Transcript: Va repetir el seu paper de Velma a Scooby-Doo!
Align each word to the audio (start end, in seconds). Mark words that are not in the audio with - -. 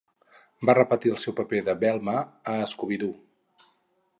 Va 0.69 0.75
repetir 0.77 1.11
el 1.15 1.19
seu 1.23 1.35
paper 1.41 1.61
de 1.67 1.75
Velma 1.83 2.15
a 2.55 2.57
Scooby-Doo! 2.73 3.15